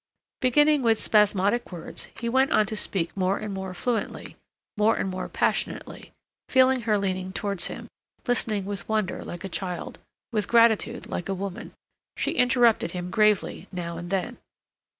Beginning 0.39 0.81
with 0.81 0.99
spasmodic 0.99 1.71
words, 1.71 2.07
he 2.19 2.27
went 2.27 2.51
on 2.51 2.65
to 2.65 2.75
speak 2.75 3.15
more 3.15 3.37
and 3.37 3.53
more 3.53 3.71
fluently, 3.75 4.35
more 4.75 4.95
and 4.95 5.07
more 5.07 5.29
passionately, 5.29 6.11
feeling 6.49 6.81
her 6.81 6.97
leaning 6.97 7.31
towards 7.31 7.67
him, 7.67 7.87
listening 8.25 8.65
with 8.65 8.89
wonder 8.89 9.23
like 9.23 9.43
a 9.43 9.47
child, 9.47 9.99
with 10.31 10.47
gratitude 10.47 11.05
like 11.05 11.29
a 11.29 11.35
woman. 11.35 11.71
She 12.17 12.31
interrupted 12.31 12.93
him 12.93 13.11
gravely 13.11 13.67
now 13.71 13.97
and 13.99 14.09
then. 14.09 14.39